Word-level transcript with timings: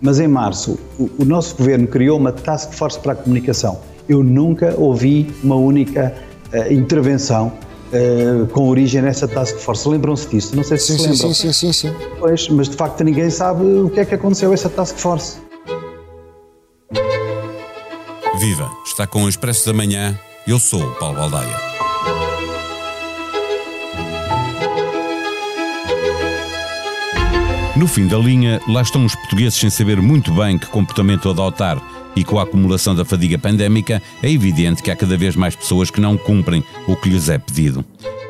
mas 0.00 0.20
em 0.20 0.28
março 0.28 0.78
o, 0.98 1.10
o 1.18 1.24
nosso 1.24 1.56
governo 1.56 1.86
criou 1.86 2.18
uma 2.18 2.32
task 2.32 2.72
force 2.72 2.98
para 2.98 3.12
a 3.12 3.14
comunicação. 3.14 3.80
Eu 4.08 4.22
nunca 4.22 4.74
ouvi 4.76 5.32
uma 5.42 5.56
única 5.56 6.14
uh, 6.52 6.72
intervenção 6.72 7.52
Uh, 7.90 8.46
com 8.46 8.68
origem 8.68 9.02
nessa 9.02 9.26
task 9.26 9.56
force. 9.56 9.88
Lembram-se 9.88 10.28
disso? 10.28 10.54
Não 10.54 10.62
sei 10.62 10.78
se 10.78 10.86
sim, 10.86 10.92
se 10.92 11.02
lembram. 11.08 11.34
Sim, 11.34 11.34
sim, 11.34 11.52
sim, 11.52 11.72
sim. 11.72 11.94
Pois, 12.20 12.48
mas 12.48 12.68
de 12.68 12.76
facto 12.76 13.02
ninguém 13.02 13.28
sabe 13.30 13.64
o 13.64 13.90
que 13.90 13.98
é 13.98 14.04
que 14.04 14.14
aconteceu 14.14 14.52
a 14.52 14.54
essa 14.54 14.68
task 14.68 14.96
force. 14.96 15.38
Viva! 18.38 18.70
Está 18.86 19.08
com 19.08 19.24
o 19.24 19.28
Expresso 19.28 19.66
da 19.66 19.72
Manhã. 19.72 20.16
Eu 20.46 20.60
sou 20.60 20.80
o 20.80 20.94
Paulo 21.00 21.16
Baldaia. 21.16 21.69
No 27.80 27.86
fim 27.86 28.06
da 28.06 28.18
linha, 28.18 28.60
lá 28.68 28.82
estão 28.82 29.06
os 29.06 29.14
portugueses 29.14 29.58
sem 29.58 29.70
saber 29.70 30.02
muito 30.02 30.30
bem 30.32 30.58
que 30.58 30.66
comportamento 30.66 31.30
adotar 31.30 31.80
e 32.14 32.22
com 32.22 32.38
a 32.38 32.42
acumulação 32.42 32.94
da 32.94 33.06
fadiga 33.06 33.38
pandémica, 33.38 34.02
é 34.22 34.30
evidente 34.30 34.82
que 34.82 34.90
há 34.90 34.96
cada 34.96 35.16
vez 35.16 35.34
mais 35.34 35.56
pessoas 35.56 35.90
que 35.90 35.98
não 35.98 36.14
cumprem 36.18 36.62
o 36.86 36.94
que 36.94 37.08
lhes 37.08 37.30
é 37.30 37.38
pedido. 37.38 37.82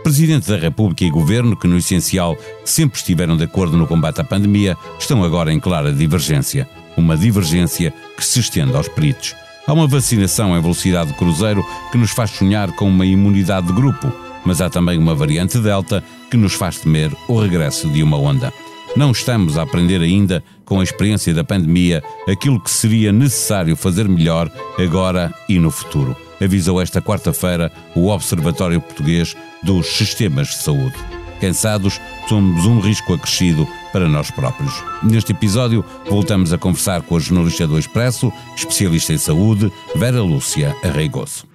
Presidente 0.04 0.48
da 0.48 0.56
República 0.56 1.04
e 1.04 1.10
Governo, 1.10 1.56
que 1.56 1.66
no 1.66 1.78
essencial 1.78 2.38
sempre 2.64 3.00
estiveram 3.00 3.36
de 3.36 3.42
acordo 3.42 3.76
no 3.76 3.88
combate 3.88 4.20
à 4.20 4.24
pandemia, 4.24 4.76
estão 5.00 5.24
agora 5.24 5.52
em 5.52 5.58
clara 5.58 5.92
divergência. 5.92 6.70
Uma 6.96 7.16
divergência 7.16 7.92
que 8.16 8.24
se 8.24 8.38
estende 8.38 8.76
aos 8.76 8.86
peritos. 8.86 9.34
Há 9.66 9.72
uma 9.72 9.88
vacinação 9.88 10.56
em 10.56 10.62
velocidade 10.62 11.10
de 11.10 11.18
cruzeiro 11.18 11.66
que 11.90 11.98
nos 11.98 12.12
faz 12.12 12.30
sonhar 12.30 12.70
com 12.70 12.88
uma 12.88 13.04
imunidade 13.04 13.66
de 13.66 13.72
grupo, 13.72 14.12
mas 14.44 14.60
há 14.60 14.70
também 14.70 14.96
uma 14.96 15.16
variante 15.16 15.58
Delta 15.58 16.04
que 16.30 16.36
nos 16.36 16.52
faz 16.52 16.78
temer 16.78 17.10
o 17.26 17.36
regresso 17.36 17.88
de 17.88 18.00
uma 18.00 18.16
onda. 18.16 18.52
Não 18.96 19.12
estamos 19.12 19.56
a 19.56 19.62
aprender 19.62 20.00
ainda, 20.00 20.42
com 20.64 20.80
a 20.80 20.84
experiência 20.84 21.32
da 21.32 21.44
pandemia, 21.44 22.02
aquilo 22.28 22.60
que 22.60 22.70
seria 22.70 23.12
necessário 23.12 23.76
fazer 23.76 24.08
melhor 24.08 24.50
agora 24.78 25.32
e 25.48 25.58
no 25.60 25.70
futuro, 25.70 26.16
avisou 26.40 26.80
esta 26.80 27.00
quarta-feira 27.00 27.70
o 27.94 28.08
Observatório 28.08 28.80
Português 28.80 29.36
dos 29.62 29.86
Sistemas 29.86 30.48
de 30.48 30.56
Saúde. 30.56 30.96
Cansados, 31.40 32.00
somos 32.28 32.66
um 32.66 32.80
risco 32.80 33.14
acrescido 33.14 33.66
para 33.92 34.08
nós 34.08 34.30
próprios. 34.30 34.82
Neste 35.02 35.32
episódio, 35.32 35.84
voltamos 36.08 36.52
a 36.52 36.58
conversar 36.58 37.00
com 37.02 37.16
a 37.16 37.20
jornalista 37.20 37.66
do 37.66 37.78
Expresso, 37.78 38.32
especialista 38.56 39.12
em 39.12 39.18
saúde, 39.18 39.72
Vera 39.94 40.20
Lúcia 40.20 40.76
Arreigoso. 40.84 41.46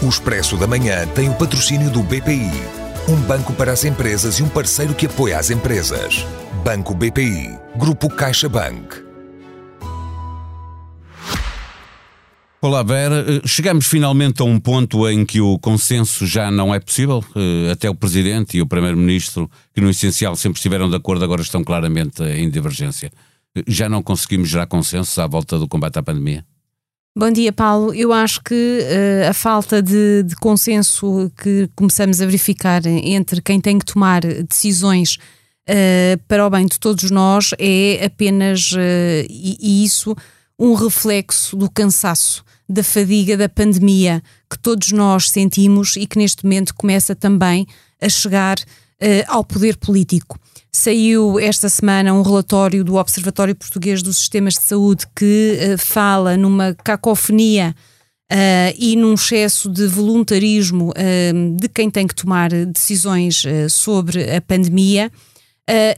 O 0.00 0.08
Expresso 0.08 0.56
da 0.56 0.66
Manhã 0.66 1.06
tem 1.08 1.28
o 1.28 1.34
patrocínio 1.34 1.90
do 1.90 2.02
BPI 2.02 2.81
um 3.08 3.16
banco 3.22 3.52
para 3.54 3.72
as 3.72 3.84
empresas 3.84 4.38
e 4.38 4.42
um 4.42 4.48
parceiro 4.48 4.94
que 4.94 5.06
apoia 5.06 5.38
as 5.38 5.50
empresas. 5.50 6.24
Banco 6.64 6.94
BPI. 6.94 7.58
Grupo 7.76 8.08
CaixaBank. 8.08 9.02
Olá, 12.60 12.84
Vera. 12.84 13.24
Eh, 13.28 13.42
chegamos 13.44 13.86
finalmente 13.86 14.40
a 14.40 14.44
um 14.44 14.60
ponto 14.60 15.08
em 15.08 15.26
que 15.26 15.40
o 15.40 15.58
consenso 15.58 16.24
já 16.24 16.48
não 16.48 16.72
é 16.72 16.78
possível. 16.78 17.24
Eh, 17.34 17.72
até 17.72 17.90
o 17.90 17.94
Presidente 17.94 18.56
e 18.56 18.62
o 18.62 18.66
Primeiro-Ministro, 18.68 19.50
que 19.74 19.80
no 19.80 19.90
essencial 19.90 20.36
sempre 20.36 20.58
estiveram 20.58 20.88
de 20.88 20.94
acordo, 20.94 21.24
agora 21.24 21.42
estão 21.42 21.64
claramente 21.64 22.22
em 22.22 22.48
divergência. 22.48 23.10
Eh, 23.56 23.64
já 23.66 23.88
não 23.88 24.00
conseguimos 24.00 24.48
gerar 24.48 24.66
consenso 24.66 25.20
à 25.20 25.26
volta 25.26 25.58
do 25.58 25.66
combate 25.66 25.98
à 25.98 26.02
pandemia? 26.04 26.44
Bom 27.14 27.30
dia, 27.30 27.52
Paulo. 27.52 27.92
Eu 27.92 28.10
acho 28.10 28.42
que 28.42 28.54
uh, 28.54 29.28
a 29.28 29.34
falta 29.34 29.82
de, 29.82 30.22
de, 30.22 30.34
consenso 30.36 31.30
que 31.36 31.68
começamos 31.76 32.22
a 32.22 32.24
verificar 32.24 32.86
entre 32.86 33.42
quem 33.42 33.60
tem 33.60 33.78
que 33.78 33.84
tomar 33.84 34.22
decisões 34.22 35.18
uh, 35.68 36.18
para 36.26 36.46
o 36.46 36.48
bem 36.48 36.64
de 36.64 36.80
todos 36.80 37.10
nós 37.10 37.50
é 37.58 38.02
apenas, 38.02 38.72
uh, 38.72 39.26
e, 39.28 39.58
e, 39.60 39.84
isso, 39.84 40.16
um 40.58 40.72
reflexo 40.72 41.54
do 41.54 41.70
cansaço, 41.70 42.42
da 42.66 42.82
fadiga 42.82 43.36
da 43.36 43.48
pandemia 43.48 44.22
que 44.50 44.58
todos 44.58 44.90
nós 44.90 45.28
sentimos 45.28 45.96
e 45.96 46.06
que 46.06 46.16
neste 46.16 46.44
momento 46.44 46.74
começa 46.74 47.14
também 47.14 47.66
a 48.00 48.08
chegar 48.08 48.56
ao 49.26 49.44
poder 49.44 49.76
político. 49.76 50.38
Saiu 50.74 51.38
esta 51.38 51.68
semana 51.68 52.14
um 52.14 52.22
relatório 52.22 52.82
do 52.82 52.94
Observatório 52.94 53.54
Português 53.54 54.02
dos 54.02 54.16
Sistemas 54.16 54.54
de 54.54 54.62
Saúde 54.62 55.06
que 55.14 55.58
uh, 55.74 55.78
fala 55.78 56.34
numa 56.34 56.74
cacofonia 56.82 57.76
uh, 58.32 58.74
e 58.78 58.96
num 58.96 59.12
excesso 59.12 59.68
de 59.68 59.86
voluntarismo 59.86 60.88
uh, 60.88 61.56
de 61.56 61.68
quem 61.68 61.90
tem 61.90 62.06
que 62.06 62.14
tomar 62.14 62.48
decisões 62.66 63.44
sobre 63.68 64.34
a 64.34 64.40
pandemia. 64.40 65.12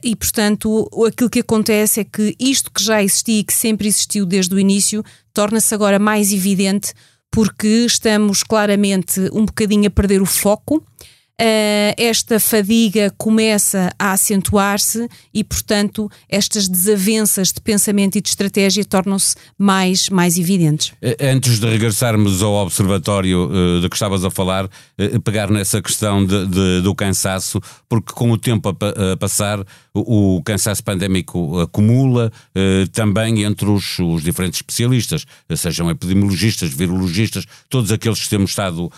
e, 0.02 0.16
portanto, 0.16 0.90
aquilo 1.06 1.30
que 1.30 1.40
acontece 1.40 2.00
é 2.00 2.04
que 2.04 2.34
isto 2.38 2.70
que 2.72 2.82
já 2.82 3.00
existia 3.00 3.40
e 3.40 3.44
que 3.44 3.54
sempre 3.54 3.86
existiu 3.86 4.26
desde 4.26 4.54
o 4.56 4.58
início 4.58 5.04
torna-se 5.32 5.72
agora 5.72 6.00
mais 6.00 6.32
evidente 6.32 6.92
porque 7.30 7.86
estamos 7.86 8.42
claramente 8.42 9.20
um 9.32 9.44
bocadinho 9.44 9.86
a 9.86 9.90
perder 9.90 10.20
o 10.20 10.26
foco 10.26 10.84
esta 11.96 12.38
fadiga 12.38 13.12
começa 13.18 13.92
a 13.98 14.12
acentuar-se 14.12 15.08
e, 15.32 15.42
portanto, 15.42 16.10
estas 16.28 16.68
desavenças 16.68 17.52
de 17.52 17.60
pensamento 17.60 18.16
e 18.16 18.20
de 18.20 18.28
estratégia 18.28 18.84
tornam-se 18.84 19.34
mais, 19.58 20.08
mais 20.08 20.38
evidentes. 20.38 20.92
Eh, 21.02 21.16
antes 21.20 21.58
de 21.58 21.66
regressarmos 21.68 22.42
ao 22.42 22.52
observatório 22.54 23.50
uh, 23.50 23.80
de 23.80 23.88
que 23.88 23.96
estavas 23.96 24.24
a 24.24 24.30
falar, 24.30 24.66
uh, 24.66 25.20
pegar 25.22 25.50
nessa 25.50 25.82
questão 25.82 26.24
de, 26.24 26.46
de, 26.46 26.80
do 26.82 26.94
cansaço, 26.94 27.60
porque 27.88 28.12
com 28.12 28.30
o 28.30 28.38
tempo 28.38 28.68
a, 28.68 29.12
a 29.12 29.16
passar, 29.16 29.64
o, 29.94 30.36
o, 30.36 30.42
cansaço 30.42 30.82
pandémico 30.82 31.60
acumula 31.60 32.32
também 32.92 33.44
entre 33.44 33.66
os, 33.68 33.98
os, 33.98 34.22
diferentes 34.22 34.58
especialistas, 34.58 35.24
sejam 35.56 35.88
epidemiologistas, 35.90 36.72
virologistas, 36.74 37.46
todos 37.68 37.92
aqueles 37.92 38.20
que 38.20 38.28
temos 38.28 38.50
estado 38.50 38.90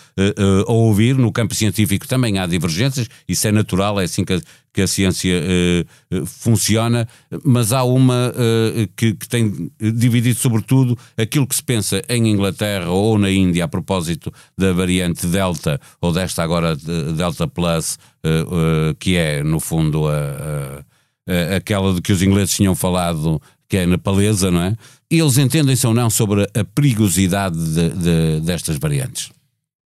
a 0.67 0.73
ouvir. 0.73 1.15
No 1.17 1.31
campo 1.31 1.55
científico 1.55 2.09
também 2.09 2.39
há 2.39 2.47
divergências, 2.47 3.09
isso 3.29 3.47
é 3.47 3.53
natural, 3.53 4.01
é 4.01 4.05
assim 4.05 4.25
que 4.25 4.41
que 4.77 4.83
a 4.83 4.87
ciência 4.87 5.43
uh, 5.43 6.27
funciona, 6.27 7.09
mas 7.43 7.73
há 7.73 7.83
uma 7.83 8.29
uh, 8.29 8.87
que, 8.95 9.15
que, 9.15 9.27
tem 9.27 9.73
dividido 9.81 10.39
sobretudo 10.39 10.99
aquilo 11.17 11.47
que 11.47 11.57
se 11.57 11.63
pensa 11.63 12.03
em 12.11 12.29
Inglaterra 12.29 12.91
ou 12.91 13.19
na 13.19 13.31
Índia 13.31 13.65
a 13.65 13.69
propósito 13.69 14.31
da 14.55 14.75
variante 14.75 15.27
Delta, 15.29 15.81
ou 15.99 16.13
desta 16.13 16.43
agora 16.43 16.77
Delta 16.77 17.49
Plus, 17.49 17.99
uh, 18.23 18.95
que 18.99 19.17
é 19.17 19.43
no 19.43 19.61
fundo 19.61 20.07
a, 20.09 20.85
a, 21.27 21.57
aquela 21.57 21.95
de 21.95 22.03
que 22.03 22.13
os 22.13 22.21
ingleses 22.21 22.55
tinham 22.55 22.75
falado, 22.75 23.41
que 23.71 23.79
é 23.79 23.87
nepalesa, 23.87 24.51
não 24.51 24.61
é? 24.61 24.77
Eles 25.11 25.39
entendem-se 25.39 25.87
ou 25.87 25.95
não 25.95 26.11
sobre 26.11 26.43
a 26.43 26.65
perigosidade 26.75 27.57
de, 27.57 27.89
de, 27.89 28.41
destas 28.43 28.77
variantes? 28.77 29.31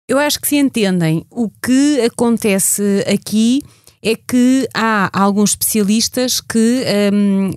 Eu 0.07 0.17
acho 0.17 0.41
que 0.41 0.47
se 0.47 0.55
entendem. 0.55 1.23
O 1.29 1.47
que 1.47 2.01
acontece 2.01 3.05
aqui 3.07 3.61
é 4.01 4.15
que 4.15 4.67
há 4.73 5.09
alguns 5.13 5.51
especialistas 5.51 6.39
que 6.39 6.83
um, 7.13 7.51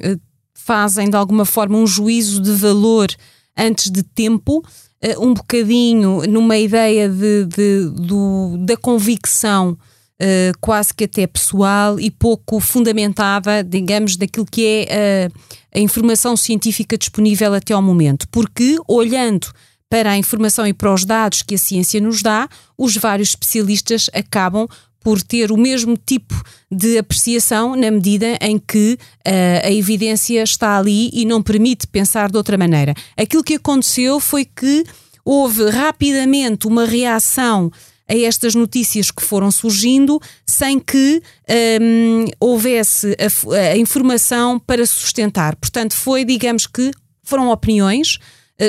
fazem 0.54 1.10
de 1.10 1.16
alguma 1.16 1.44
forma 1.44 1.76
um 1.76 1.86
juízo 1.86 2.40
de 2.40 2.52
valor 2.52 3.08
antes 3.56 3.90
de 3.90 4.02
tempo, 4.02 4.64
eh, 5.00 5.18
um 5.18 5.34
bocadinho 5.34 6.22
numa 6.28 6.56
ideia 6.56 7.08
de, 7.08 7.44
de 7.46 7.90
do, 7.90 8.56
da 8.58 8.76
convicção. 8.76 9.76
Uh, 10.20 10.54
quase 10.60 10.94
que 10.94 11.02
até 11.02 11.26
pessoal 11.26 11.98
e 11.98 12.08
pouco 12.08 12.60
fundamentada, 12.60 13.64
digamos, 13.64 14.14
daquilo 14.14 14.46
que 14.46 14.86
é 14.88 15.28
uh, 15.28 15.40
a 15.74 15.80
informação 15.80 16.36
científica 16.36 16.96
disponível 16.96 17.52
até 17.54 17.74
ao 17.74 17.82
momento. 17.82 18.28
Porque, 18.28 18.76
olhando 18.86 19.48
para 19.90 20.12
a 20.12 20.16
informação 20.16 20.64
e 20.64 20.72
para 20.72 20.94
os 20.94 21.04
dados 21.04 21.42
que 21.42 21.56
a 21.56 21.58
ciência 21.58 22.00
nos 22.00 22.22
dá, 22.22 22.48
os 22.78 22.96
vários 22.96 23.30
especialistas 23.30 24.08
acabam 24.14 24.68
por 25.02 25.22
ter 25.22 25.50
o 25.52 25.56
mesmo 25.56 25.96
tipo 25.96 26.34
de 26.70 26.98
apreciação 26.98 27.76
na 27.76 27.90
medida 27.90 28.38
em 28.40 28.58
que 28.58 28.98
uh, 29.26 29.66
a 29.66 29.70
evidência 29.70 30.42
está 30.42 30.78
ali 30.78 31.10
e 31.12 31.24
não 31.24 31.42
permite 31.42 31.86
pensar 31.86 32.30
de 32.30 32.36
outra 32.36 32.56
maneira. 32.56 32.94
Aquilo 33.16 33.44
que 33.44 33.54
aconteceu 33.54 34.20
foi 34.20 34.44
que 34.44 34.84
houve 35.24 35.68
rapidamente 35.70 36.66
uma 36.66 36.84
reação 36.84 37.70
a 38.08 38.14
estas 38.16 38.54
notícias 38.54 39.10
que 39.10 39.22
foram 39.22 39.50
surgindo 39.50 40.20
sem 40.46 40.78
que 40.78 41.22
um, 41.48 41.54
ehm, 41.54 42.24
houvesse 42.40 43.16
a, 43.18 43.72
a 43.72 43.76
informação 43.76 44.58
para 44.58 44.84
sustentar. 44.84 45.56
Portanto, 45.56 45.94
foi, 45.94 46.24
digamos 46.24 46.66
que, 46.66 46.90
foram 47.22 47.50
opiniões 47.50 48.18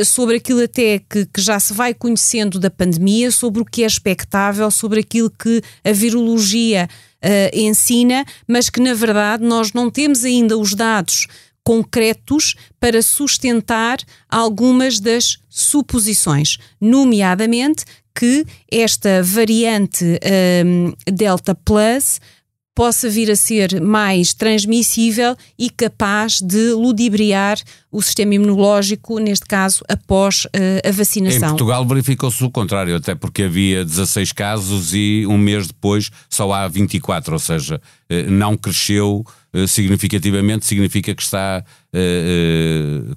sobre 0.05 0.37
aquilo 0.37 0.63
até 0.63 0.99
que, 0.99 1.25
que, 1.25 1.41
já 1.41 1.59
se 1.59 1.73
vai 1.73 1.93
conhecendo 1.93 2.59
da 2.59 2.69
pandemia, 2.69 3.31
sobre 3.31 3.61
o 3.61 3.65
que 3.65 3.83
é 3.83 3.87
expectável, 3.87 4.69
sobre 4.71 5.01
aquilo 5.01 5.29
que 5.29 5.61
a 5.83 5.91
virologia 5.91 6.87
uh, 7.23 7.57
ensina, 7.57 8.25
mas 8.47 8.69
que 8.69 8.79
na 8.79 8.93
verdade 8.93 9.43
nós 9.43 9.73
não 9.73 9.89
temos 9.89 10.23
ainda 10.23 10.57
os 10.57 10.73
dados 10.73 11.27
concretos 11.63 12.55
para 12.79 13.01
sustentar 13.01 13.99
algumas 14.29 14.99
das 14.99 15.37
suposições, 15.49 16.57
nomeadamente 16.79 17.85
que 18.13 18.45
esta 18.71 19.23
variante 19.23 20.19
um, 20.65 20.93
Delta 21.11 21.55
Plus 21.55 22.19
possa 22.75 23.09
vir 23.09 23.29
a 23.29 23.35
ser 23.35 23.79
mais 23.81 24.33
transmissível 24.33 25.35
e 25.57 25.69
capaz 25.69 26.41
de 26.41 26.73
ludibriar 26.73 27.59
o 27.91 28.01
sistema 28.01 28.33
imunológico, 28.33 29.19
neste 29.19 29.45
caso, 29.45 29.83
após 29.87 30.45
uh, 30.45 30.49
a 30.87 30.91
vacinação. 30.91 31.49
Em 31.49 31.51
Portugal 31.51 31.85
verificou-se 31.85 32.43
o 32.43 32.49
contrário, 32.49 32.95
até 32.95 33.13
porque 33.13 33.43
havia 33.43 33.85
16 33.85 34.31
casos 34.31 34.95
e 34.95 35.25
um 35.29 35.37
mês 35.37 35.67
depois 35.67 36.09
só 36.27 36.51
há 36.51 36.67
24, 36.67 37.33
ou 37.33 37.39
seja, 37.39 37.75
uh, 37.75 38.31
não 38.31 38.57
cresceu 38.57 39.23
uh, 39.53 39.67
significativamente, 39.67 40.65
significa 40.65 41.13
que 41.13 41.21
está 41.21 41.63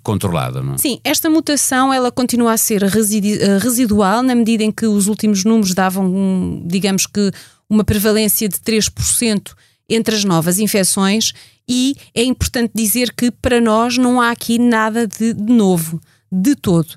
controlada. 0.03 0.63
Não 0.63 0.75
é? 0.75 0.77
Sim, 0.77 1.01
esta 1.03 1.31
mutação 1.31 1.95
ela 1.95 2.13
continua 2.13 2.53
a 2.53 2.59
ser 2.59 2.83
residual 2.83 4.23
na 4.23 4.35
medida 4.35 4.63
em 4.63 4.71
que 4.71 4.85
os 4.87 5.07
últimos 5.07 5.47
números 5.47 5.73
davam, 5.73 6.63
digamos 6.67 7.07
que, 7.07 7.33
uma 7.69 7.85
prevalência 7.85 8.49
de 8.49 8.57
3% 8.59 9.53
entre 9.89 10.15
as 10.15 10.25
novas 10.25 10.59
infecções 10.59 11.33
e 11.69 11.97
é 12.15 12.23
importante 12.23 12.73
dizer 12.75 13.13
que 13.13 13.31
para 13.31 13.61
nós 13.61 13.99
não 13.99 14.21
há 14.21 14.31
aqui 14.31 14.59
nada 14.59 15.07
de, 15.07 15.35
novo, 15.35 16.01
de 16.31 16.55
todo. 16.55 16.95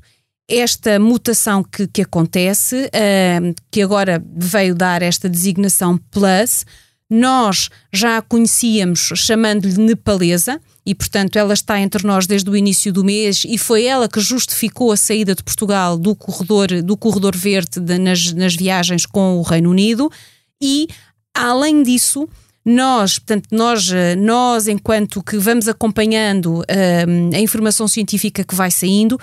Esta 0.48 1.00
mutação 1.00 1.64
que, 1.64 1.88
que 1.88 2.02
acontece, 2.02 2.86
uh, 2.86 3.56
que 3.72 3.82
agora 3.82 4.24
veio 4.36 4.74
dar 4.74 5.02
esta 5.02 5.30
designação 5.30 5.98
Plus, 6.12 6.66
nós 7.10 7.70
já 7.92 8.18
a 8.18 8.22
conhecíamos 8.22 9.12
chamando-lhe 9.16 9.78
nepalesa 9.78 10.62
e, 10.86 10.94
portanto, 10.94 11.38
ela 11.38 11.54
está 11.54 11.80
entre 11.80 12.06
nós 12.06 12.28
desde 12.28 12.50
o 12.50 12.56
início 12.56 12.94
do 12.94 13.04
mês 13.04 13.44
e 13.48 13.58
foi 13.58 13.86
ela 13.86 14.08
que 14.08 14.20
justificou 14.20 14.92
a 14.92 14.98
saída 14.98 15.34
de 15.34 15.44
Portugal 15.44 15.98
do 15.98 16.16
corredor, 16.16 16.68
do 16.84 16.96
corredor 16.96 17.36
verde 17.36 17.80
de, 17.80 17.98
nas, 17.98 18.32
nas 18.34 18.56
viagens 18.56 19.06
com 19.08 19.38
o 19.38 19.42
Reino 19.42 19.72
Unido 19.72 20.12
e, 20.62 20.88
além 21.34 21.84
disso, 21.84 22.28
nós, 22.64 23.18
portanto, 23.18 23.48
nós, 23.52 23.92
eh, 23.92 24.16
nós 24.16 24.68
enquanto 24.68 25.24
que 25.24 25.38
vamos 25.38 25.68
acompanhando 25.68 26.60
uh, 26.60 27.36
a 27.36 27.40
informação 27.40 27.88
científica 27.88 28.44
que 28.44 28.54
vai 28.54 28.70
saindo, 28.70 29.20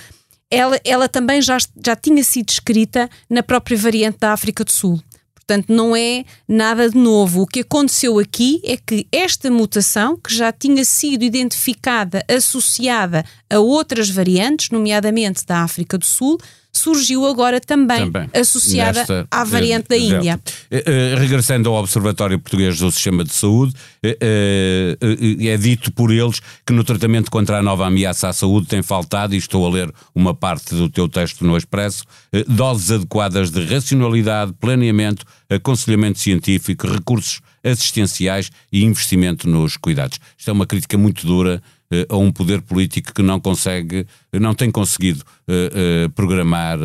ela, 0.51 0.81
ela 0.85 1.09
também 1.09 1.41
já, 1.43 1.59
já 1.85 1.95
tinha 1.95 2.25
sido 2.25 2.49
escrita 2.49 3.09
na 3.29 3.43
própria 3.43 3.77
variante 3.77 4.19
da 4.21 4.33
África 4.33 4.65
do 4.65 4.73
Sul. 4.73 5.01
Portanto, 5.35 5.73
não 5.73 5.95
é 5.95 6.25
nada 6.49 6.91
de 6.91 6.99
novo. 6.99 7.43
O 7.43 7.47
que 7.47 7.61
aconteceu 7.61 8.19
aqui 8.19 8.61
é 8.65 8.77
que 8.77 9.07
esta 9.13 9.49
mutação, 9.49 10.17
que 10.17 10.35
já 10.35 10.51
tinha 10.51 10.85
sido 10.85 11.23
identificada, 11.23 12.25
associada 12.29 13.25
a 13.51 13.59
outras 13.59 14.11
variantes, 14.11 14.71
nomeadamente 14.71 15.45
da 15.47 15.63
África 15.63 15.97
do 15.97 16.05
Sul, 16.05 16.39
surgiu 16.77 17.27
agora 17.27 17.61
também, 17.61 18.11
também 18.11 18.29
associada 18.35 19.01
nesta, 19.01 19.27
à 19.31 19.45
variante 19.45 19.89
da 19.89 19.97
Índia. 19.97 20.39
Uh, 20.71 21.19
regressando 21.19 21.71
ao 21.71 21.77
Observatório 21.77 22.39
Português 22.39 22.79
do 22.79 22.91
Sistema 22.91 23.25
de 23.25 23.33
Saúde, 23.33 23.73
uh, 24.05 25.47
é 25.47 25.57
dito 25.57 25.91
por 25.93 26.13
eles 26.13 26.41
que 26.67 26.73
no 26.73 26.85
tratamento 26.85 27.31
contra 27.31 27.59
a 27.59 27.63
nova 27.63 27.87
ameaça 27.87 28.29
à 28.29 28.33
saúde 28.33 28.67
tem 28.67 28.83
faltado, 28.83 29.35
e 29.35 29.39
estou 29.39 29.67
a 29.67 29.71
ler 29.71 29.93
uma 30.15 30.35
parte 30.35 30.75
do 30.75 30.91
teu 30.91 31.09
texto 31.09 31.45
no 31.45 31.57
Expresso, 31.57 32.05
doses 32.47 32.91
adequadas 32.91 33.51
de 33.51 33.65
racionalidade, 33.65 34.53
planeamento, 34.61 35.25
aconselhamento 35.49 36.19
científico, 36.19 36.87
recursos 36.87 37.41
assistenciais 37.65 38.51
e 38.73 38.85
investimento 38.85 39.49
nos 39.49 39.77
cuidados. 39.77 40.19
Isto 40.39 40.51
é 40.51 40.53
uma 40.53 40.67
crítica 40.67 40.97
muito 40.97 41.27
dura 41.27 41.55
eh, 41.57 41.76
a 42.09 42.17
um 42.17 42.33
poder 42.33 42.61
político 42.63 43.13
que 43.15 43.23
não 43.23 43.41
consegue, 43.41 44.07
não 44.33 44.55
tem 44.55 44.71
conseguido 44.71 45.23
uh, 45.49 46.07
uh, 46.07 46.11
programar 46.11 46.79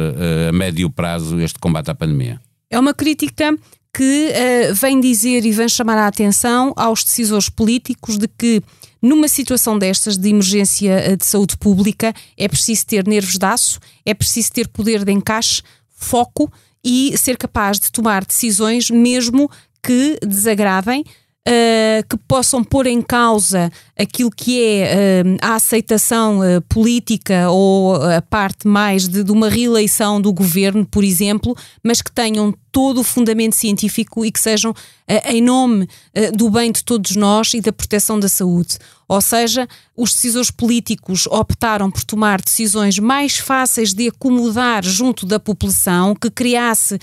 a 0.48 0.52
médio 0.52 0.90
prazo 0.90 1.40
este 1.40 1.60
combate 1.60 1.90
à 1.90 1.96
pandemia. 1.96 2.40
É 2.70 2.80
uma 2.80 2.94
crítica 2.94 3.56
que 3.94 4.34
vem 4.80 5.02
dizer 5.02 5.46
e 5.46 5.52
vem 5.52 5.68
chamar 5.68 5.98
a 5.98 6.08
atenção 6.08 6.72
aos 6.78 7.04
decisores 7.04 7.50
políticos 7.50 8.18
de 8.18 8.26
que 8.26 8.64
numa 9.02 9.28
situação 9.28 9.78
destas 9.78 10.18
de 10.18 10.30
emergência 10.30 11.18
de 11.18 11.26
saúde 11.26 11.58
pública 11.58 12.14
é 12.38 12.48
preciso 12.48 12.86
ter 12.86 13.06
nervos 13.06 13.38
de 13.38 13.46
aço, 13.46 13.80
é 14.06 14.14
preciso 14.14 14.54
ter 14.54 14.70
poder 14.70 15.04
de 15.04 15.12
encaixe, 15.12 15.62
foco 15.90 16.50
e 16.84 17.16
ser 17.18 17.38
capaz 17.38 17.80
de 17.80 17.92
tomar 17.92 18.26
decisões 18.26 18.90
mesmo 18.90 19.50
que 19.84 20.18
desagradem 20.26 21.04
uh, 21.48 22.08
que 22.08 22.18
possam 22.28 22.64
pôr 22.64 22.88
em 22.88 23.02
causa 23.02 23.72
aquilo 23.98 24.32
que 24.32 24.62
é 24.62 25.24
uh, 25.24 25.38
a 25.42 25.56
aceitação 25.56 26.40
uh, 26.40 26.62
política 26.64 27.50
ou 27.50 27.96
a 27.96 28.22
parte 28.22 28.68
mais 28.68 29.08
de, 29.08 29.24
de 29.24 29.32
uma 29.32 29.50
reeleição 29.50 30.22
do 30.22 30.32
governo, 30.32 30.86
por 30.86 31.04
exemplo, 31.04 31.56
mas 31.84 32.02
que 32.02 32.12
tenham 32.12 32.54
todo 32.72 33.02
o 33.02 33.04
fundamento 33.04 33.56
científico 33.56 34.26
e 34.26 34.32
que 34.32 34.40
sejam 34.40 34.74
em 35.26 35.42
nome 35.42 35.90
do 36.34 36.50
bem 36.50 36.72
de 36.72 36.86
todos 36.86 37.18
nós 37.18 37.54
e 37.54 37.60
da 37.60 37.74
proteção 37.74 38.18
da 38.18 38.30
saúde. 38.30 38.78
Ou 39.10 39.20
seja, 39.20 39.68
os 39.98 40.14
decisores 40.14 40.50
políticos 40.50 41.28
optaram 41.28 41.92
por 41.92 42.02
tomar 42.06 42.42
decisões 42.42 42.98
mais 42.98 43.38
fáceis 43.38 43.94
de 43.94 44.08
acomodar 44.08 44.86
junto 44.86 45.26
da 45.26 45.38
população, 45.38 46.16
que 46.16 46.32
criasse 46.32 46.98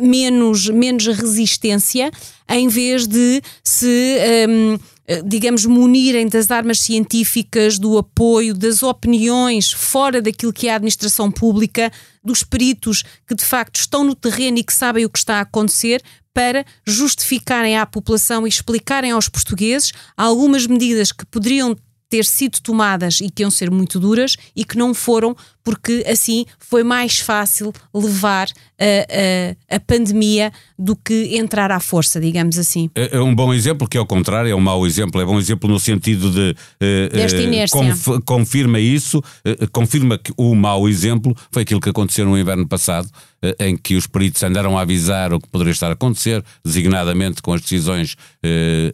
menos, 0.00 0.68
menos 0.68 1.06
resistência, 1.06 2.10
em 2.48 2.68
vez 2.68 3.06
de 3.06 3.42
se. 3.64 4.16
Um, 4.48 4.72
ehm, 4.72 4.78
eh, 5.04 5.20
digamos, 5.20 5.66
munirem 5.66 6.28
das 6.28 6.48
armas 6.50 6.78
científicas, 6.78 7.76
do 7.76 7.98
apoio, 7.98 8.54
das 8.54 8.84
opiniões 8.84 9.72
fora 9.72 10.22
daquilo 10.22 10.52
que 10.52 10.68
é 10.68 10.72
a 10.72 10.76
administração 10.76 11.28
pública, 11.28 11.90
dos 12.22 12.44
peritos 12.44 13.02
que 13.26 13.34
de 13.34 13.44
facto 13.44 13.80
estão 13.80 14.04
no 14.04 14.14
terreno 14.14 14.58
e 14.58 14.64
que 14.64 14.72
sabem 14.72 15.04
o 15.04 15.10
que 15.10 15.18
está 15.18 15.38
a 15.38 15.40
acontecer, 15.40 16.00
para 16.32 16.64
justificarem 16.86 17.76
à 17.76 17.84
população 17.84 18.46
e 18.46 18.48
explicarem 18.48 19.10
aos 19.10 19.28
portugueses 19.28 19.92
algumas 20.16 20.66
medidas 20.66 21.12
que 21.12 21.26
poderiam 21.26 21.76
ter 22.08 22.24
sido 22.24 22.60
tomadas 22.60 23.20
e 23.20 23.30
que 23.30 23.42
iam 23.42 23.50
ser 23.50 23.70
muito 23.70 23.98
duras 23.98 24.36
e 24.54 24.64
que 24.64 24.76
não 24.76 24.94
foram, 24.94 25.36
porque 25.62 26.04
assim 26.06 26.44
foi 26.58 26.82
mais 26.82 27.18
fácil 27.18 27.72
levar 27.94 28.48
a, 28.78 29.74
a, 29.74 29.76
a 29.76 29.80
pandemia 29.80 30.52
do 30.76 30.96
que 30.96 31.36
entrar 31.36 31.70
à 31.70 31.78
força, 31.78 32.20
digamos 32.20 32.58
assim. 32.58 32.90
É, 32.94 33.16
é, 33.16 33.20
um 33.20 33.34
bom 33.34 33.54
exemplo, 33.54 33.86
que 33.86 33.96
é 33.96 34.00
o 34.00 34.06
contrário, 34.06 34.50
é 34.50 34.54
um 34.54 34.60
mau 34.60 34.84
exemplo. 34.84 35.20
É 35.20 35.24
bom 35.24 35.38
exemplo 35.38 35.70
no 35.70 35.78
sentido 35.78 36.30
de. 36.30 36.56
Uh, 36.82 37.16
Desta 37.16 37.40
inércia. 37.40 37.78
Conf, 37.78 38.08
confirma 38.24 38.80
isso, 38.80 39.18
uh, 39.18 39.70
confirma 39.70 40.18
que 40.18 40.32
o 40.36 40.54
mau 40.54 40.88
exemplo 40.88 41.36
foi 41.52 41.62
aquilo 41.62 41.80
que 41.80 41.88
aconteceu 41.88 42.26
no 42.26 42.36
inverno 42.36 42.66
passado, 42.66 43.06
uh, 43.06 43.62
em 43.62 43.76
que 43.76 43.94
os 43.94 44.08
peritos 44.08 44.42
andaram 44.42 44.76
a 44.76 44.82
avisar 44.82 45.32
o 45.32 45.40
que 45.40 45.48
poderia 45.48 45.72
estar 45.72 45.88
a 45.88 45.92
acontecer, 45.92 46.42
designadamente 46.64 47.40
com 47.40 47.52
as 47.52 47.60
decisões 47.60 48.16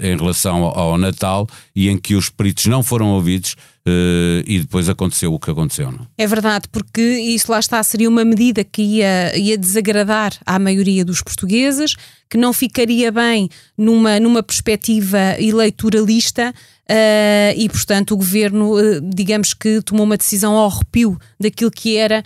em 0.00 0.16
relação 0.16 0.64
ao, 0.64 0.78
ao 0.78 0.98
Natal, 0.98 1.46
e 1.74 1.88
em 1.88 1.96
que 1.96 2.14
os 2.14 2.28
peritos 2.28 2.66
não 2.66 2.82
foram 2.82 3.08
ouvidos. 3.12 3.56
Uh, 3.88 4.44
e 4.46 4.60
depois 4.60 4.88
aconteceu 4.88 5.32
o 5.32 5.38
que 5.38 5.50
aconteceu. 5.50 5.90
Não? 5.90 6.06
É 6.18 6.26
verdade, 6.26 6.68
porque 6.70 7.00
isso 7.00 7.50
lá 7.50 7.58
está, 7.58 7.82
seria 7.82 8.08
uma 8.08 8.24
medida 8.24 8.62
que 8.62 8.82
ia, 8.82 9.36
ia 9.36 9.56
desagradar 9.56 10.34
à 10.44 10.58
maioria 10.58 11.04
dos 11.04 11.22
portugueses, 11.22 11.94
que 12.28 12.36
não 12.36 12.52
ficaria 12.52 13.10
bem 13.10 13.48
numa, 13.76 14.20
numa 14.20 14.42
perspectiva 14.42 15.36
eleitoralista. 15.38 16.52
Uh, 16.90 17.52
e, 17.56 17.68
portanto, 17.68 18.12
o 18.12 18.16
governo, 18.16 18.74
uh, 18.74 19.00
digamos 19.02 19.54
que 19.54 19.80
tomou 19.82 20.04
uma 20.04 20.16
decisão 20.16 20.54
ao 20.54 20.70
arrepio 20.70 21.18
daquilo 21.40 21.70
que 21.70 21.96
era 21.96 22.22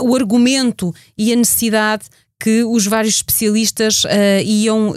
o 0.00 0.16
argumento 0.16 0.94
e 1.18 1.34
a 1.34 1.36
necessidade 1.36 2.04
que 2.42 2.64
os 2.64 2.88
vários 2.88 3.14
especialistas 3.14 4.02
uh, 4.02 4.08
iam 4.44 4.92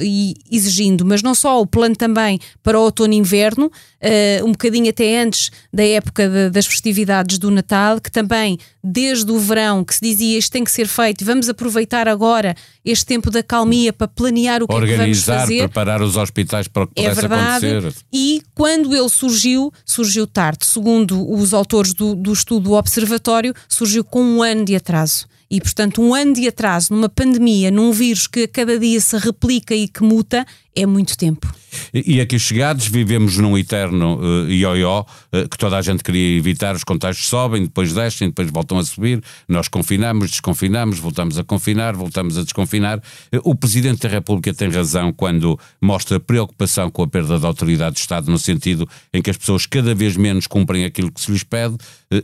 exigindo, 0.51 1.05
mas 1.05 1.21
não 1.21 1.35
só 1.35 1.61
o 1.61 1.67
plano 1.67 1.95
também 1.95 2.39
para 2.63 2.79
o 2.79 2.81
outono 2.81 3.13
e 3.13 3.17
inverno, 3.17 3.67
uh, 3.67 4.43
um 4.43 4.51
bocadinho 4.51 4.89
até 4.89 5.21
antes 5.21 5.51
da 5.71 5.85
época 5.85 6.27
de, 6.27 6.49
das 6.49 6.65
festividades 6.65 7.37
do 7.37 7.51
Natal, 7.51 8.01
que 8.01 8.11
também 8.11 8.57
desde 8.83 9.31
o 9.31 9.37
verão 9.37 9.83
que 9.83 9.93
se 9.93 10.01
dizia 10.01 10.39
isto 10.39 10.51
tem 10.51 10.63
que 10.63 10.71
ser 10.71 10.87
feito, 10.87 11.23
vamos 11.23 11.47
aproveitar 11.47 12.07
agora 12.07 12.55
este 12.83 13.05
tempo 13.05 13.29
da 13.29 13.43
calmia 13.43 13.93
para 13.93 14.07
planear 14.07 14.63
o 14.63 14.67
que 14.67 14.73
Organizar, 14.73 15.03
é 15.03 15.05
que 15.05 15.13
vamos 15.13 15.25
fazer. 15.43 15.57
preparar 15.59 16.01
os 16.01 16.17
hospitais 16.17 16.67
para 16.67 16.85
o 16.85 16.87
que 16.87 16.99
é 16.99 17.13
verdade, 17.13 17.67
acontecer. 17.67 17.95
E 18.11 18.41
quando 18.55 18.95
ele 18.95 19.09
surgiu, 19.09 19.71
surgiu 19.85 20.25
tarde. 20.25 20.65
Segundo 20.65 21.31
os 21.31 21.53
autores 21.53 21.93
do, 21.93 22.15
do 22.15 22.33
estudo 22.33 22.69
do 22.69 22.73
Observatório, 22.73 23.53
surgiu 23.69 24.03
com 24.03 24.23
um 24.23 24.41
ano 24.41 24.65
de 24.65 24.75
atraso. 24.75 25.27
E, 25.49 25.61
portanto, 25.61 26.01
um 26.01 26.13
ano 26.13 26.33
de 26.33 26.47
atraso 26.47 26.93
numa 26.93 27.09
pandemia, 27.09 27.69
num 27.69 27.91
vírus 27.91 28.27
que 28.27 28.43
a 28.43 28.47
cada 28.47 28.79
dia 28.79 28.99
se 28.99 29.17
replica 29.17 29.75
e 29.75 29.87
que 29.87 30.03
muta, 30.03 30.45
é 30.75 30.85
muito 30.85 31.17
tempo. 31.17 31.53
E, 31.93 32.19
aqui 32.19 32.39
chegados, 32.39 32.87
vivemos 32.87 33.37
num 33.37 33.57
eterno 33.57 34.17
uh, 34.17 34.49
ioió, 34.49 35.01
uh, 35.01 35.49
que 35.49 35.57
toda 35.57 35.77
a 35.77 35.81
gente 35.81 36.03
queria 36.03 36.37
evitar, 36.37 36.75
os 36.75 36.83
contágios 36.83 37.27
sobem, 37.27 37.63
depois 37.63 37.93
descem, 37.93 38.29
depois 38.29 38.49
voltam 38.49 38.77
a 38.77 38.83
subir, 38.83 39.21
nós 39.47 39.67
confinamos, 39.67 40.31
desconfinamos, 40.31 40.99
voltamos 40.99 41.37
a 41.37 41.43
confinar, 41.43 41.95
voltamos 41.95 42.37
a 42.37 42.43
desconfinar. 42.43 42.97
Uh, 43.33 43.41
o 43.43 43.55
Presidente 43.55 44.01
da 44.01 44.09
República 44.09 44.53
tem 44.53 44.69
razão 44.69 45.13
quando 45.13 45.59
mostra 45.81 46.19
preocupação 46.19 46.89
com 46.89 47.03
a 47.03 47.07
perda 47.07 47.39
da 47.39 47.47
autoridade 47.47 47.95
de 47.95 48.01
Estado, 48.01 48.31
no 48.31 48.39
sentido 48.39 48.87
em 49.13 49.21
que 49.21 49.29
as 49.29 49.37
pessoas 49.37 49.65
cada 49.65 49.93
vez 49.93 50.17
menos 50.17 50.47
cumprem 50.47 50.85
aquilo 50.85 51.11
que 51.11 51.21
se 51.21 51.31
lhes 51.31 51.43
pede 51.43 51.75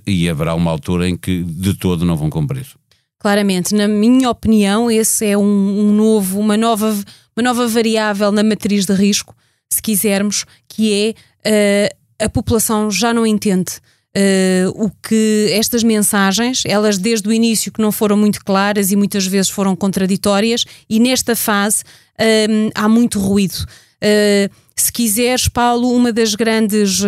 e 0.07 0.29
haverá 0.29 0.55
uma 0.55 0.71
altura 0.71 1.07
em 1.07 1.17
que 1.17 1.43
de 1.43 1.73
todo 1.73 2.05
não 2.05 2.15
vão 2.15 2.29
cumprir. 2.29 2.80
Claramente, 3.21 3.75
na 3.75 3.87
minha 3.87 4.31
opinião, 4.31 4.89
esse 4.89 5.27
é 5.27 5.37
um, 5.37 5.43
um 5.43 5.93
novo, 5.93 6.39
uma 6.39 6.57
nova, 6.57 6.91
uma 7.37 7.43
nova 7.43 7.67
variável 7.67 8.31
na 8.31 8.41
matriz 8.41 8.83
de 8.83 8.93
risco, 8.93 9.35
se 9.71 9.79
quisermos, 9.79 10.43
que 10.67 11.15
é 11.45 11.89
uh, 11.91 12.25
a 12.25 12.27
população 12.27 12.89
já 12.89 13.13
não 13.13 13.23
entende. 13.23 13.73
Uh, 14.17 14.69
o 14.73 14.89
que 14.89 15.49
estas 15.51 15.83
mensagens, 15.83 16.63
elas 16.65 16.97
desde 16.97 17.29
o 17.29 17.31
início 17.31 17.71
que 17.71 17.79
não 17.79 17.91
foram 17.91 18.17
muito 18.17 18.43
claras 18.43 18.91
e 18.91 18.95
muitas 18.95 19.27
vezes 19.27 19.51
foram 19.51 19.75
contraditórias, 19.75 20.65
e 20.89 20.99
nesta 20.99 21.35
fase 21.35 21.83
uh, 21.83 22.71
há 22.73 22.89
muito 22.89 23.19
ruído. 23.19 23.67
Uh, 24.03 24.51
se 24.75 24.91
quiseres, 24.91 25.47
Paulo, 25.47 25.95
uma 25.95 26.11
das 26.11 26.33
grandes, 26.33 27.03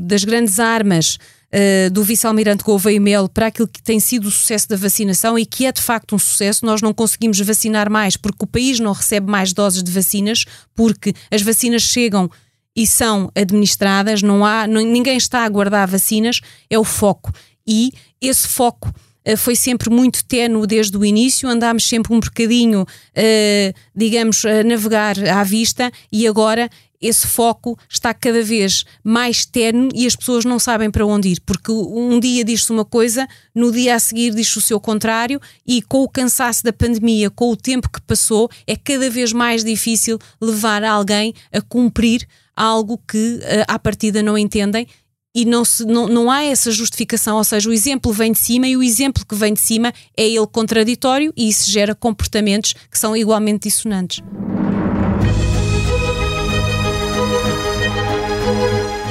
das 0.00 0.22
grandes 0.22 0.60
armas 0.60 1.18
uh, 1.54 1.90
do 1.90 2.02
vice-almirante 2.02 2.64
Gouveia 2.64 3.00
Melo 3.00 3.28
para 3.28 3.46
aquilo 3.46 3.68
que 3.68 3.82
tem 3.82 4.00
sido 4.00 4.28
o 4.28 4.30
sucesso 4.30 4.68
da 4.68 4.76
vacinação 4.76 5.38
e 5.38 5.44
que 5.44 5.66
é 5.66 5.72
de 5.72 5.82
facto 5.82 6.14
um 6.14 6.18
sucesso. 6.18 6.64
Nós 6.64 6.80
não 6.80 6.92
conseguimos 6.92 7.38
vacinar 7.40 7.90
mais 7.90 8.16
porque 8.16 8.44
o 8.44 8.46
país 8.46 8.80
não 8.80 8.92
recebe 8.92 9.30
mais 9.30 9.52
doses 9.52 9.82
de 9.82 9.90
vacinas, 9.90 10.44
porque 10.74 11.14
as 11.30 11.42
vacinas 11.42 11.82
chegam 11.82 12.30
e 12.74 12.86
são 12.86 13.30
administradas, 13.34 14.22
não 14.22 14.44
há, 14.44 14.66
não, 14.66 14.80
ninguém 14.80 15.16
está 15.16 15.44
a 15.44 15.48
guardar 15.48 15.88
vacinas, 15.88 16.40
é 16.68 16.78
o 16.78 16.84
foco. 16.84 17.32
E 17.66 17.92
esse 18.20 18.46
foco 18.46 18.92
foi 19.36 19.54
sempre 19.54 19.90
muito 19.90 20.24
ténue 20.24 20.66
desde 20.66 20.96
o 20.96 21.04
início, 21.04 21.48
andámos 21.48 21.88
sempre 21.88 22.12
um 22.12 22.20
bocadinho, 22.20 22.82
uh, 22.82 23.78
digamos, 23.94 24.44
a 24.44 24.62
navegar 24.64 25.16
à 25.28 25.44
vista 25.44 25.90
e 26.10 26.26
agora 26.26 26.70
esse 27.00 27.26
foco 27.26 27.78
está 27.88 28.12
cada 28.12 28.42
vez 28.42 28.84
mais 29.02 29.46
terno 29.46 29.88
e 29.94 30.06
as 30.06 30.14
pessoas 30.14 30.44
não 30.44 30.58
sabem 30.58 30.90
para 30.90 31.06
onde 31.06 31.30
ir, 31.30 31.40
porque 31.46 31.72
um 31.72 32.20
dia 32.20 32.44
diz-se 32.44 32.70
uma 32.70 32.84
coisa, 32.84 33.26
no 33.54 33.72
dia 33.72 33.94
a 33.94 33.98
seguir 33.98 34.34
diz-se 34.34 34.58
o 34.58 34.60
seu 34.60 34.78
contrário, 34.78 35.40
e 35.66 35.80
com 35.80 36.02
o 36.02 36.08
cansaço 36.08 36.62
da 36.62 36.72
pandemia, 36.72 37.30
com 37.30 37.50
o 37.50 37.56
tempo 37.56 37.88
que 37.90 38.02
passou, 38.02 38.50
é 38.66 38.76
cada 38.76 39.08
vez 39.08 39.32
mais 39.32 39.64
difícil 39.64 40.18
levar 40.40 40.84
alguém 40.84 41.32
a 41.50 41.62
cumprir 41.62 42.26
algo 42.54 43.00
que 43.08 43.40
eh, 43.42 43.64
à 43.66 43.78
partida 43.78 44.22
não 44.22 44.36
entendem 44.36 44.86
e 45.34 45.44
não, 45.44 45.64
se, 45.64 45.84
não, 45.84 46.08
não 46.08 46.30
há 46.30 46.42
essa 46.44 46.70
justificação, 46.70 47.36
ou 47.36 47.44
seja, 47.44 47.68
o 47.68 47.72
exemplo 47.72 48.12
vem 48.12 48.32
de 48.32 48.38
cima 48.38 48.66
e 48.66 48.76
o 48.76 48.82
exemplo 48.82 49.24
que 49.24 49.34
vem 49.34 49.54
de 49.54 49.60
cima 49.60 49.92
é 50.16 50.26
ele 50.26 50.46
contraditório 50.46 51.32
e 51.36 51.48
isso 51.48 51.70
gera 51.70 51.94
comportamentos 51.94 52.74
que 52.90 52.98
são 52.98 53.16
igualmente 53.16 53.68
dissonantes. 53.68 54.22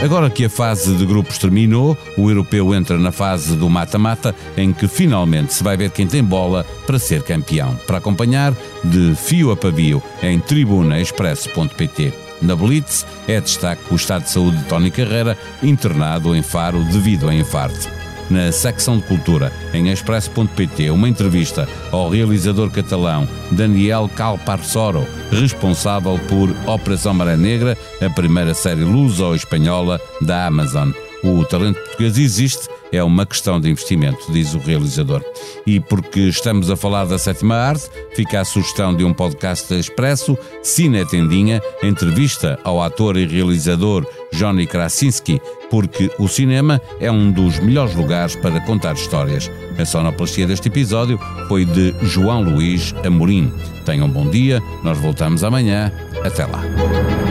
Agora 0.02 0.30
que 0.30 0.46
a 0.46 0.50
fase 0.50 0.96
de 0.96 1.06
grupos 1.06 1.38
terminou, 1.38 1.98
o 2.18 2.30
europeu 2.30 2.74
entra 2.74 2.98
na 2.98 3.12
fase 3.12 3.54
do 3.58 3.70
mata-mata, 3.70 4.34
em 4.56 4.72
que 4.72 4.88
finalmente 4.88 5.54
se 5.54 5.62
vai 5.62 5.76
ver 5.76 5.92
quem 5.92 6.08
tem 6.08 6.24
bola 6.24 6.66
para 6.88 6.98
ser 6.98 7.22
campeão. 7.22 7.76
Para 7.86 7.98
acompanhar, 7.98 8.54
de 8.82 9.14
fio 9.16 9.52
a 9.52 9.58
pavio, 9.58 10.02
em 10.24 10.40
tribunaexpresso.pt. 10.40 12.29
Na 12.42 12.56
Blitz 12.56 13.06
é 13.28 13.40
destaque 13.40 13.82
o 13.92 13.96
estado 13.96 14.24
de 14.24 14.30
saúde 14.30 14.58
de 14.58 14.64
Tony 14.66 14.92
Carreira, 14.92 15.38
internado 15.62 16.36
em 16.36 16.42
Faro 16.42 16.84
devido 16.86 17.28
a 17.28 17.34
infarto 17.34 18.00
na 18.30 18.52
secção 18.52 18.98
de 18.98 19.04
cultura, 19.04 19.52
em 19.74 19.90
expresso.pt, 19.90 20.90
uma 20.92 21.10
entrevista 21.10 21.68
ao 21.92 22.10
realizador 22.10 22.70
catalão 22.70 23.28
Daniel 23.52 24.10
Calparsoro, 24.16 25.06
responsável 25.32 26.20
por 26.28 26.50
Operação 26.68 27.14
Maré 27.14 27.36
Negra, 27.36 27.78
a 28.02 28.10
primeira 28.10 28.54
série 28.54 28.84
luso-espanhola 28.84 30.00
da 30.22 30.46
Amazon. 30.46 30.92
O 31.24 31.44
talento 31.44 31.80
português 31.82 32.18
existe, 32.18 32.70
é 32.92 33.04
uma 33.04 33.26
questão 33.26 33.60
de 33.60 33.70
investimento, 33.70 34.32
diz 34.32 34.54
o 34.54 34.60
realizador. 34.60 35.24
E 35.66 35.80
porque 35.80 36.22
estamos 36.22 36.70
a 36.70 36.76
falar 36.76 37.06
da 37.06 37.18
sétima 37.18 37.56
arte, 37.56 37.90
fica 38.16 38.42
a 38.42 38.46
sugestão 38.46 38.96
de 38.96 39.04
um 39.04 39.14
podcast 39.14 39.74
expresso, 39.74 40.38
Cine 40.64 41.06
Tendinha, 41.06 41.62
entrevista 41.84 42.60
ao 42.64 42.82
ator 42.82 43.18
e 43.18 43.26
realizador 43.26 44.06
Johnny 44.34 44.66
Krasinski, 44.66 45.42
porque 45.70 46.12
o 46.18 46.28
cinema 46.28 46.82
é 47.00 47.12
um 47.12 47.32
dos 47.32 47.60
melhores 47.60 47.96
lugares 47.96 48.36
para 48.36 48.60
contar 48.62 48.94
histórias. 48.94 49.50
A 49.78 49.86
sonoplastia 49.86 50.48
deste 50.48 50.68
episódio 50.68 51.20
foi 51.48 51.66
de 51.66 51.94
João 52.02 52.42
Luís 52.42 52.94
Amorim. 53.06 53.52
Tenham 53.86 54.08
um 54.08 54.12
bom 54.12 54.30
dia, 54.30 54.62
nós 54.84 54.98
voltamos 54.98 55.44
amanhã. 55.44 55.92
Até 56.24 56.46
lá. 56.46 57.29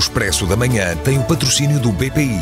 Expresso 0.00 0.46
da 0.46 0.56
Manhã 0.56 0.96
tem 1.04 1.18
o 1.18 1.24
patrocínio 1.24 1.78
do 1.78 1.92
BPI, 1.92 2.40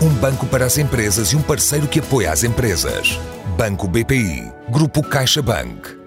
um 0.00 0.08
banco 0.08 0.46
para 0.46 0.64
as 0.64 0.78
empresas 0.78 1.32
e 1.32 1.36
um 1.36 1.42
parceiro 1.42 1.86
que 1.86 2.00
apoia 2.00 2.32
as 2.32 2.44
empresas. 2.44 3.20
Banco 3.58 3.86
BPI, 3.86 4.50
Grupo 4.70 5.02
CaixaBank. 5.02 6.03